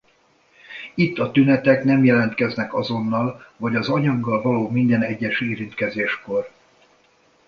[0.95, 6.51] Itt a tünetek nem jelentkeznek azonnal vagy az anyaggal való minden egyes érintkezéskor.